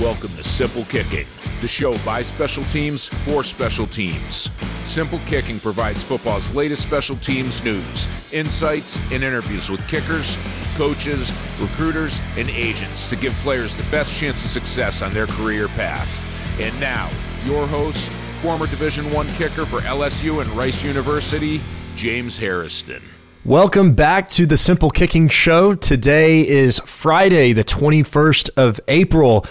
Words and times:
Welcome 0.00 0.28
to 0.36 0.44
Simple 0.44 0.84
Kicking, 0.84 1.26
the 1.60 1.66
show 1.66 1.98
by 2.04 2.22
special 2.22 2.62
teams 2.66 3.08
for 3.08 3.42
special 3.42 3.84
teams. 3.84 4.48
Simple 4.88 5.18
Kicking 5.26 5.58
provides 5.58 6.04
football's 6.04 6.54
latest 6.54 6.82
special 6.82 7.16
teams 7.16 7.64
news, 7.64 8.06
insights, 8.32 9.00
and 9.10 9.24
interviews 9.24 9.68
with 9.68 9.84
kickers, 9.88 10.38
coaches, 10.76 11.32
recruiters, 11.58 12.20
and 12.36 12.48
agents 12.48 13.10
to 13.10 13.16
give 13.16 13.32
players 13.42 13.74
the 13.74 13.82
best 13.90 14.16
chance 14.16 14.44
of 14.44 14.50
success 14.50 15.02
on 15.02 15.12
their 15.12 15.26
career 15.26 15.66
path. 15.66 16.60
And 16.60 16.78
now, 16.78 17.10
your 17.44 17.66
host, 17.66 18.12
former 18.40 18.68
Division 18.68 19.12
One 19.12 19.26
kicker 19.30 19.66
for 19.66 19.80
LSU 19.80 20.40
and 20.40 20.50
Rice 20.52 20.84
University, 20.84 21.60
James 21.96 22.38
Hairston. 22.38 23.02
Welcome 23.44 23.94
back 23.94 24.28
to 24.30 24.46
the 24.46 24.56
Simple 24.56 24.90
Kicking 24.90 25.26
Show. 25.28 25.74
Today 25.74 26.46
is 26.46 26.80
Friday, 26.84 27.52
the 27.52 27.64
21st 27.64 28.50
of 28.56 28.78
April. 28.86 29.44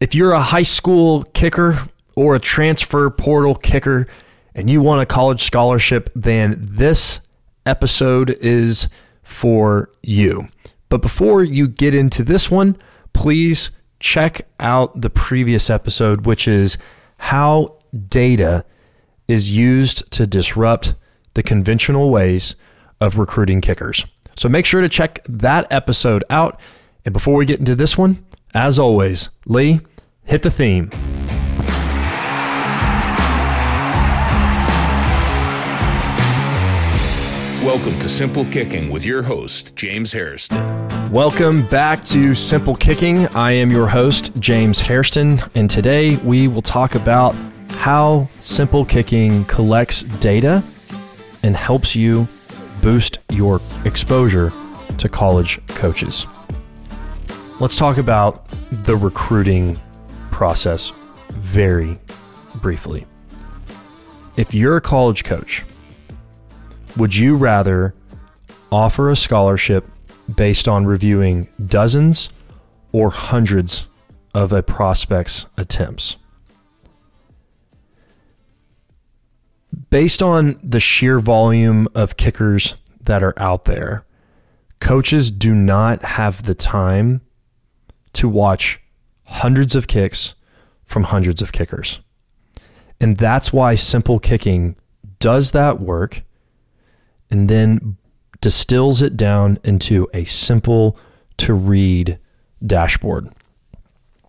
If 0.00 0.14
you're 0.14 0.32
a 0.32 0.40
high 0.40 0.62
school 0.62 1.24
kicker 1.34 1.78
or 2.16 2.34
a 2.34 2.40
transfer 2.40 3.10
portal 3.10 3.54
kicker 3.54 4.06
and 4.54 4.70
you 4.70 4.80
want 4.80 5.02
a 5.02 5.06
college 5.06 5.42
scholarship, 5.42 6.08
then 6.16 6.56
this 6.58 7.20
episode 7.66 8.30
is 8.40 8.88
for 9.22 9.90
you. 10.02 10.48
But 10.88 11.02
before 11.02 11.44
you 11.44 11.68
get 11.68 11.94
into 11.94 12.24
this 12.24 12.50
one, 12.50 12.78
please 13.12 13.72
check 14.00 14.46
out 14.58 15.02
the 15.02 15.10
previous 15.10 15.68
episode, 15.68 16.24
which 16.24 16.48
is 16.48 16.78
how 17.18 17.76
data 18.08 18.64
is 19.28 19.50
used 19.50 20.10
to 20.12 20.26
disrupt 20.26 20.94
the 21.34 21.42
conventional 21.42 22.08
ways 22.08 22.56
of 23.02 23.18
recruiting 23.18 23.60
kickers. 23.60 24.06
So 24.34 24.48
make 24.48 24.64
sure 24.64 24.80
to 24.80 24.88
check 24.88 25.20
that 25.28 25.70
episode 25.70 26.24
out. 26.30 26.58
And 27.04 27.12
before 27.12 27.34
we 27.34 27.44
get 27.44 27.58
into 27.60 27.74
this 27.74 27.98
one, 27.98 28.24
as 28.52 28.78
always, 28.78 29.30
Lee, 29.46 29.80
hit 30.30 30.42
the 30.42 30.50
theme. 30.50 30.88
Welcome 37.64 37.98
to 37.98 38.08
Simple 38.08 38.44
Kicking 38.44 38.90
with 38.90 39.04
your 39.04 39.24
host, 39.24 39.74
James 39.74 40.12
Hairston. 40.12 41.10
Welcome 41.10 41.66
back 41.66 42.04
to 42.04 42.36
Simple 42.36 42.76
Kicking. 42.76 43.26
I 43.28 43.50
am 43.50 43.72
your 43.72 43.88
host, 43.88 44.30
James 44.38 44.80
Hairston, 44.80 45.40
and 45.56 45.68
today 45.68 46.16
we 46.18 46.46
will 46.46 46.62
talk 46.62 46.94
about 46.94 47.34
how 47.70 48.28
Simple 48.38 48.84
Kicking 48.84 49.44
collects 49.46 50.04
data 50.04 50.62
and 51.42 51.56
helps 51.56 51.96
you 51.96 52.28
boost 52.82 53.18
your 53.30 53.58
exposure 53.84 54.52
to 54.96 55.08
college 55.08 55.58
coaches. 55.66 56.24
Let's 57.58 57.74
talk 57.74 57.98
about 57.98 58.46
the 58.70 58.96
recruiting 58.96 59.78
process 60.40 60.94
very 61.32 61.98
briefly. 62.62 63.04
If 64.38 64.54
you're 64.54 64.78
a 64.78 64.80
college 64.80 65.22
coach, 65.22 65.66
would 66.96 67.14
you 67.14 67.36
rather 67.36 67.94
offer 68.72 69.10
a 69.10 69.16
scholarship 69.16 69.86
based 70.34 70.66
on 70.66 70.86
reviewing 70.86 71.46
dozens 71.66 72.30
or 72.90 73.10
hundreds 73.10 73.86
of 74.32 74.54
a 74.54 74.62
prospect's 74.62 75.44
attempts? 75.58 76.16
Based 79.90 80.22
on 80.22 80.58
the 80.64 80.80
sheer 80.80 81.20
volume 81.20 81.86
of 81.94 82.16
kickers 82.16 82.76
that 83.02 83.22
are 83.22 83.34
out 83.36 83.66
there, 83.66 84.06
coaches 84.80 85.30
do 85.30 85.54
not 85.54 86.02
have 86.02 86.44
the 86.44 86.54
time 86.54 87.20
to 88.14 88.26
watch 88.26 88.80
hundreds 89.40 89.74
of 89.74 89.86
kicks 89.86 90.34
from 90.84 91.04
hundreds 91.04 91.40
of 91.40 91.50
kickers. 91.50 92.00
And 93.00 93.16
that's 93.16 93.52
why 93.52 93.74
simple 93.74 94.18
kicking 94.18 94.76
does 95.18 95.52
that 95.52 95.80
work 95.80 96.22
and 97.30 97.48
then 97.48 97.96
distills 98.42 99.00
it 99.00 99.16
down 99.16 99.58
into 99.64 100.08
a 100.12 100.24
simple 100.24 100.98
to 101.38 101.54
read 101.54 102.18
dashboard. 102.66 103.32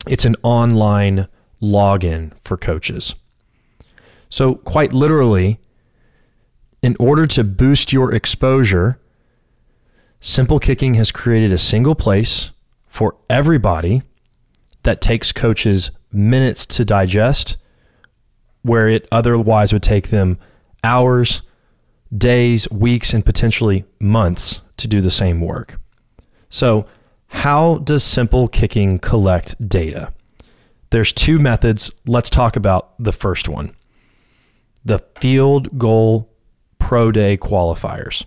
It's 0.07 0.23
an 0.23 0.37
online 0.43 1.27
login 1.61 2.31
for 2.45 2.55
coaches. 2.55 3.15
So, 4.29 4.55
quite 4.55 4.93
literally, 4.93 5.59
in 6.81 6.95
order 6.99 7.27
to 7.27 7.43
boost 7.43 7.91
your 7.91 8.13
exposure, 8.13 8.97
Simple 10.21 10.59
Kicking 10.59 10.93
has 10.93 11.11
created 11.11 11.51
a 11.51 11.57
single 11.57 11.95
place 11.95 12.51
for 12.87 13.17
everybody 13.29 14.03
that 14.83 15.01
takes 15.01 15.31
coaches 15.31 15.91
minutes 16.11 16.65
to 16.65 16.85
digest, 16.85 17.57
where 18.63 18.87
it 18.87 19.07
otherwise 19.11 19.73
would 19.73 19.83
take 19.83 20.09
them 20.09 20.37
hours, 20.83 21.41
days, 22.15 22.69
weeks, 22.69 23.13
and 23.13 23.25
potentially 23.25 23.85
months 23.99 24.61
to 24.77 24.87
do 24.87 25.01
the 25.01 25.11
same 25.11 25.41
work. 25.41 25.79
So, 26.49 26.85
how 27.27 27.77
does 27.77 28.03
Simple 28.03 28.47
Kicking 28.49 28.99
collect 28.99 29.55
data? 29.67 30.13
There's 30.89 31.13
two 31.13 31.39
methods. 31.39 31.89
Let's 32.05 32.29
talk 32.29 32.55
about 32.55 32.93
the 32.99 33.13
first 33.13 33.47
one 33.47 33.75
the 34.83 34.99
Field 35.19 35.77
Goal 35.77 36.29
Pro 36.79 37.11
Day 37.11 37.37
qualifiers. 37.37 38.25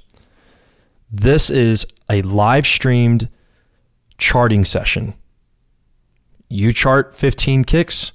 This 1.10 1.50
is 1.50 1.86
a 2.08 2.22
live 2.22 2.66
streamed 2.66 3.28
charting 4.18 4.64
session. 4.64 5.14
You 6.48 6.72
chart 6.72 7.14
15 7.14 7.64
kicks, 7.64 8.12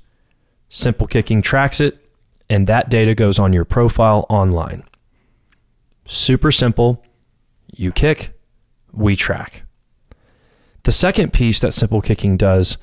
Simple 0.70 1.08
Kicking 1.08 1.42
tracks 1.42 1.80
it, 1.80 1.98
and 2.50 2.68
that 2.68 2.90
data 2.90 3.16
goes 3.16 3.40
on 3.40 3.54
your 3.54 3.66
profile 3.66 4.26
online. 4.30 4.84
Super 6.06 6.52
simple. 6.52 7.04
You 7.72 7.92
kick, 7.92 8.34
we 8.92 9.16
track. 9.16 9.64
The 10.84 10.92
second 10.92 11.34
piece 11.34 11.60
that 11.60 11.74
Simple 11.74 12.02
Kicking 12.02 12.38
does 12.38 12.78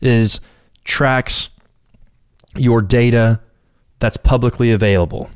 is 0.00 0.40
tracks 0.84 1.50
your 2.54 2.82
data 2.82 3.40
that's 3.98 4.16
publicly 4.16 4.70
available. 4.70 5.30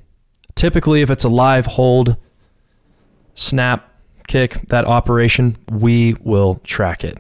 Typically, 0.54 1.02
if 1.02 1.10
it's 1.10 1.24
a 1.24 1.28
live 1.28 1.66
hold, 1.66 2.16
snap, 3.34 3.90
kick, 4.26 4.60
that 4.68 4.84
operation, 4.84 5.56
we 5.70 6.14
will 6.20 6.56
track 6.64 7.04
it. 7.04 7.18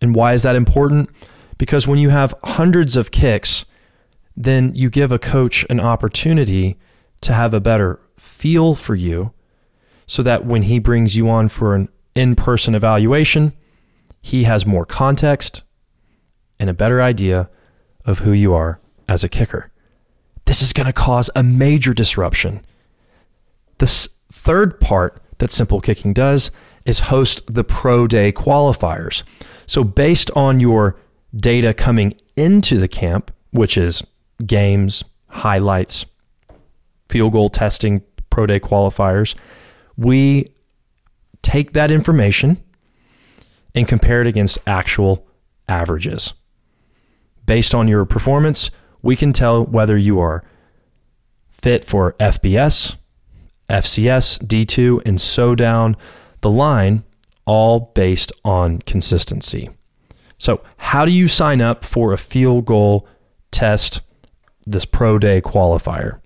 And 0.00 0.14
why 0.14 0.32
is 0.32 0.42
that 0.44 0.56
important? 0.56 1.10
Because 1.60 1.86
when 1.86 1.98
you 1.98 2.08
have 2.08 2.34
hundreds 2.42 2.96
of 2.96 3.10
kicks, 3.10 3.66
then 4.34 4.74
you 4.74 4.88
give 4.88 5.12
a 5.12 5.18
coach 5.18 5.66
an 5.68 5.78
opportunity 5.78 6.78
to 7.20 7.34
have 7.34 7.52
a 7.52 7.60
better 7.60 8.00
feel 8.16 8.74
for 8.74 8.94
you 8.94 9.34
so 10.06 10.22
that 10.22 10.46
when 10.46 10.62
he 10.62 10.78
brings 10.78 11.16
you 11.16 11.28
on 11.28 11.50
for 11.50 11.74
an 11.74 11.90
in 12.14 12.34
person 12.34 12.74
evaluation, 12.74 13.52
he 14.22 14.44
has 14.44 14.64
more 14.64 14.86
context 14.86 15.64
and 16.58 16.70
a 16.70 16.72
better 16.72 17.02
idea 17.02 17.50
of 18.06 18.20
who 18.20 18.32
you 18.32 18.54
are 18.54 18.80
as 19.06 19.22
a 19.22 19.28
kicker. 19.28 19.70
This 20.46 20.62
is 20.62 20.72
going 20.72 20.86
to 20.86 20.94
cause 20.94 21.28
a 21.36 21.42
major 21.42 21.92
disruption. 21.92 22.64
The 23.76 24.08
third 24.32 24.80
part 24.80 25.22
that 25.36 25.50
Simple 25.50 25.82
Kicking 25.82 26.14
does 26.14 26.50
is 26.86 27.00
host 27.00 27.42
the 27.52 27.64
Pro 27.64 28.06
Day 28.06 28.32
qualifiers. 28.32 29.24
So, 29.66 29.84
based 29.84 30.30
on 30.34 30.58
your 30.58 30.96
data 31.34 31.74
coming 31.74 32.14
into 32.36 32.78
the 32.78 32.88
camp, 32.88 33.30
which 33.50 33.76
is 33.76 34.02
games, 34.44 35.04
highlights, 35.28 36.06
field 37.08 37.32
goal 37.32 37.48
testing, 37.48 38.02
Pro 38.30 38.46
Day 38.46 38.60
qualifiers, 38.60 39.34
we 39.96 40.46
take 41.42 41.72
that 41.72 41.90
information 41.90 42.62
and 43.74 43.86
compare 43.86 44.20
it 44.20 44.26
against 44.26 44.58
actual 44.66 45.26
averages. 45.68 46.32
Based 47.46 47.74
on 47.74 47.88
your 47.88 48.04
performance, 48.04 48.70
we 49.02 49.16
can 49.16 49.32
tell 49.32 49.64
whether 49.64 49.96
you 49.96 50.20
are 50.20 50.44
fit 51.50 51.84
for 51.84 52.12
FBS, 52.14 52.96
FCS, 53.68 54.38
D2, 54.44 55.02
and 55.06 55.20
so 55.20 55.54
down 55.54 55.96
the 56.40 56.50
line, 56.50 57.04
all 57.44 57.92
based 57.94 58.32
on 58.44 58.78
consistency. 58.80 59.70
So, 60.40 60.62
how 60.78 61.04
do 61.04 61.12
you 61.12 61.28
sign 61.28 61.60
up 61.60 61.84
for 61.84 62.14
a 62.14 62.18
field 62.18 62.64
goal 62.64 63.06
test, 63.50 64.00
this 64.66 64.86
pro 64.86 65.18
day 65.18 65.42
qualifier? 65.42 66.18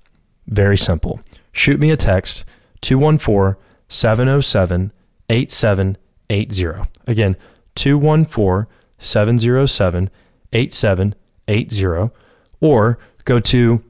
Very 0.46 0.76
simple. 0.76 1.20
Shoot 1.50 1.80
me 1.80 1.90
a 1.90 1.96
text 1.96 2.44
214 2.82 3.60
707 3.88 4.92
8780. 5.28 6.88
Again, 7.08 7.36
214 7.74 8.72
707 8.98 10.10
8780 10.52 12.14
or 12.60 12.98
go 13.24 13.40
to 13.40 13.82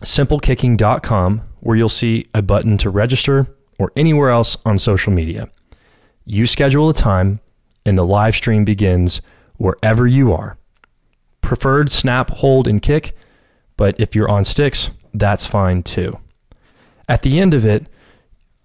simplekicking.com 0.00 1.42
where 1.60 1.76
you'll 1.76 1.88
see 1.90 2.26
a 2.32 2.40
button 2.40 2.78
to 2.78 2.88
register 2.88 3.46
or 3.78 3.92
anywhere 3.96 4.30
else 4.30 4.56
on 4.64 4.78
social 4.78 5.12
media. 5.12 5.50
You 6.24 6.46
schedule 6.46 6.88
a 6.88 6.94
time 6.94 7.40
and 7.86 7.96
the 7.96 8.04
live 8.04 8.34
stream 8.34 8.66
begins 8.66 9.22
wherever 9.56 10.06
you 10.06 10.32
are. 10.32 10.58
preferred 11.40 11.92
snap, 11.92 12.30
hold, 12.30 12.66
and 12.66 12.82
kick, 12.82 13.16
but 13.76 13.94
if 14.00 14.16
you're 14.16 14.28
on 14.28 14.44
sticks, 14.44 14.90
that's 15.14 15.46
fine 15.46 15.80
too. 15.80 16.18
At 17.08 17.22
the 17.22 17.38
end 17.38 17.54
of 17.54 17.64
it, 17.64 17.86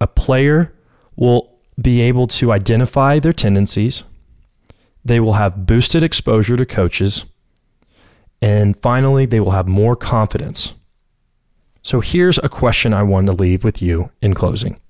a 0.00 0.08
player 0.08 0.74
will 1.14 1.60
be 1.80 2.00
able 2.00 2.26
to 2.26 2.50
identify 2.50 3.20
their 3.20 3.32
tendencies. 3.32 4.02
They 5.04 5.20
will 5.20 5.34
have 5.34 5.64
boosted 5.64 6.02
exposure 6.02 6.56
to 6.56 6.66
coaches. 6.66 7.24
And 8.42 8.76
finally, 8.82 9.26
they 9.26 9.38
will 9.38 9.52
have 9.52 9.68
more 9.68 9.94
confidence. 9.94 10.74
So 11.82 12.00
here's 12.00 12.38
a 12.38 12.48
question 12.48 12.92
I 12.92 13.04
want 13.04 13.26
to 13.28 13.32
leave 13.32 13.62
with 13.62 13.80
you 13.80 14.10
in 14.20 14.34
closing. 14.34 14.80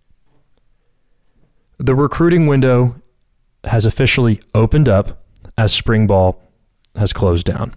The 1.76 1.94
recruiting 1.94 2.46
window 2.46 3.01
has 3.64 3.87
officially 3.87 4.41
opened 4.55 4.88
up 4.88 5.25
as 5.56 5.73
spring 5.73 6.06
ball 6.06 6.41
has 6.97 7.12
closed 7.12 7.47
down. 7.47 7.75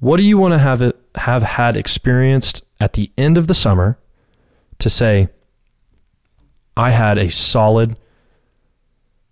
What 0.00 0.16
do 0.16 0.24
you 0.24 0.36
want 0.36 0.52
to 0.52 0.58
have 0.58 0.82
it 0.82 0.98
have 1.14 1.42
had 1.42 1.76
experienced 1.76 2.64
at 2.80 2.94
the 2.94 3.10
end 3.16 3.38
of 3.38 3.46
the 3.46 3.54
summer 3.54 3.98
to 4.78 4.90
say 4.90 5.28
I 6.76 6.90
had 6.90 7.18
a 7.18 7.30
solid 7.30 7.96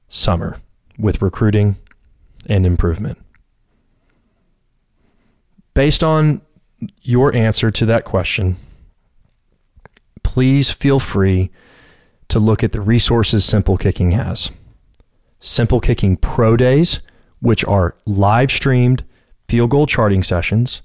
summer 0.09 0.59
with 0.99 1.21
recruiting 1.23 1.77
and 2.47 2.65
improvement? 2.65 3.19
Based 5.75 6.05
on 6.05 6.41
your 7.03 7.35
answer 7.35 7.71
to 7.71 7.87
that 7.87 8.05
question, 8.05 8.57
please 10.23 10.71
feel 10.71 11.01
free 11.01 11.51
to 12.29 12.39
look 12.39 12.63
at 12.63 12.73
the 12.73 12.81
resources 12.81 13.45
Simple 13.45 13.77
Kicking 13.77 14.13
has. 14.13 14.51
Simple 15.41 15.81
Kicking 15.81 16.17
Pro 16.17 16.57
Days, 16.57 17.01
which 17.41 17.65
are 17.65 17.97
live 18.07 18.53
streamed 18.53 19.05
field 19.49 19.71
goal 19.71 19.87
charting 19.87 20.23
sessions, 20.23 20.83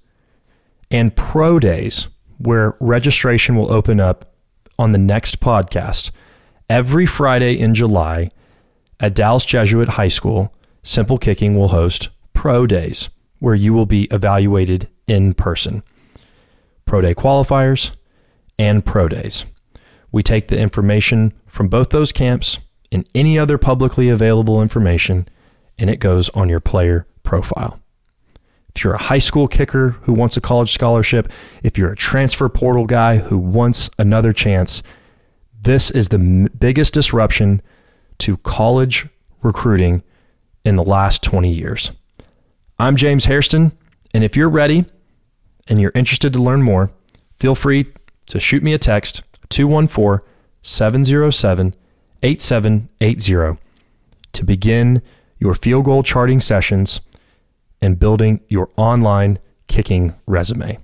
and 0.90 1.16
Pro 1.16 1.60
Days, 1.60 2.08
where 2.38 2.76
registration 2.80 3.56
will 3.56 3.72
open 3.72 4.00
up 4.00 4.34
on 4.80 4.92
the 4.92 4.98
next 4.98 5.40
podcast 5.40 6.12
every 6.70 7.06
Friday 7.06 7.60
in 7.60 7.74
July 7.74 8.30
at 9.00 9.14
Dallas 9.14 9.46
Jesuit 9.46 9.90
High 9.90 10.08
School. 10.08 10.54
Simple 10.84 11.18
Kicking 11.18 11.56
will 11.56 11.70
host 11.70 12.10
Pro 12.34 12.66
Days, 12.66 13.10
where 13.40 13.56
you 13.56 13.74
will 13.74 13.86
be 13.86 14.06
evaluated 14.06 14.88
in 15.08 15.34
person. 15.34 15.84
Pro 16.86 17.02
Day 17.02 17.14
qualifiers 17.14 17.92
and 18.58 18.86
Pro 18.86 19.08
Days. 19.08 19.46
We 20.12 20.24
take 20.24 20.48
the 20.48 20.60
information 20.60 21.34
from 21.48 21.68
both 21.68 21.90
those 21.90 22.12
camps 22.12 22.60
and 22.96 23.06
any 23.14 23.38
other 23.38 23.58
publicly 23.58 24.08
available 24.08 24.62
information, 24.62 25.28
and 25.78 25.90
it 25.90 25.98
goes 25.98 26.30
on 26.30 26.48
your 26.48 26.62
player 26.62 27.06
profile. 27.24 27.78
If 28.74 28.86
you're 28.86 28.94
a 28.94 29.10
high 29.12 29.18
school 29.18 29.50
kicker 29.50 29.90
who 30.04 30.14
wants 30.14 30.38
a 30.38 30.42
college 30.42 30.72
scholarship, 30.72 31.30
if 31.62 31.78
you're 31.78 31.92
a 31.92 31.96
transfer 31.98 32.48
portal 32.48 32.86
guy 32.86 33.18
who 33.18 33.38
wants 33.38 33.90
another 34.00 34.32
chance, 34.32 34.82
this 35.62 35.92
is 35.92 36.08
the 36.08 36.20
m- 36.20 36.48
biggest 36.58 36.94
disruption 36.94 37.62
to 38.20 38.38
college 38.38 39.10
recruiting 39.42 40.02
in 40.64 40.78
the 40.78 40.84
last 40.84 41.22
20 41.22 41.52
years. 41.52 41.92
I'm 42.80 42.96
James 42.96 43.26
Hairston, 43.26 43.74
and 44.14 44.24
if 44.24 44.38
you're 44.38 44.48
ready 44.48 44.86
and 45.68 45.82
you're 45.82 45.92
interested 45.96 46.32
to 46.32 46.42
learn 46.42 46.64
more, 46.64 46.92
feel 47.40 47.56
free 47.56 47.88
to 48.28 48.40
shoot 48.40 48.64
me 48.64 48.74
a 48.74 48.78
text 48.78 49.22
214 49.50 50.26
707 50.62 51.76
8780 52.24 53.62
to 54.34 54.44
begin 54.44 55.02
your 55.40 55.54
field 55.54 55.86
goal 55.86 56.04
charting 56.04 56.40
sessions 56.40 57.02
and 57.82 58.00
building 58.00 58.42
your 58.48 58.70
online 58.78 59.40
kicking 59.68 60.14
resume. 60.26 60.78